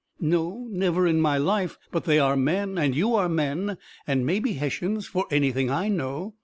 [0.19, 3.77] "No, never in my life; but they are men, and you are men,
[4.07, 6.33] and may be Hessians, for anything I know.